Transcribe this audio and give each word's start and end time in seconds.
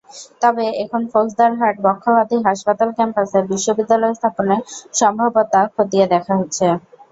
তবে 0.41 0.65
এখন 0.83 1.01
ফৌজদারহাট 1.11 1.75
বক্ষব্যাধি 1.85 2.37
হাসপাতাল 2.47 2.89
ক্যাম্পাসে 2.97 3.39
বিশ্ববিদ্যালয় 3.51 4.17
স্থাপনের 4.17 4.61
সম্ভাব্যতা 4.99 5.61
খতিয়ে 5.75 6.05
দেখা 6.13 6.33
হচ্ছে। 6.39 6.65